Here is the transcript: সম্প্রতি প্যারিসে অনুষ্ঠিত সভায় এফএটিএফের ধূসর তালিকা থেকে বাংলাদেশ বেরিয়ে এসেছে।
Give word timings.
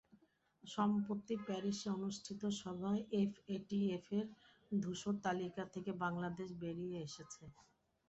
সম্প্রতি 0.63 1.35
প্যারিসে 1.45 1.87
অনুষ্ঠিত 1.97 2.41
সভায় 2.61 3.01
এফএটিএফের 3.21 4.25
ধূসর 4.71 5.13
তালিকা 5.25 5.63
থেকে 5.73 5.91
বাংলাদেশ 6.03 6.49
বেরিয়ে 6.61 6.97
এসেছে। 7.01 7.43